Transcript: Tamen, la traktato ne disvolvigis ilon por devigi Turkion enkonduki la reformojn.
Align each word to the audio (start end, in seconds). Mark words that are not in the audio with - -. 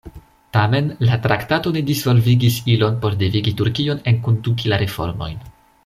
Tamen, 0.55 0.87
la 1.09 1.17
traktato 1.25 1.73
ne 1.75 1.83
disvolvigis 1.91 2.57
ilon 2.77 2.97
por 3.05 3.19
devigi 3.21 3.55
Turkion 3.61 4.03
enkonduki 4.15 4.73
la 4.73 4.85
reformojn. 4.87 5.39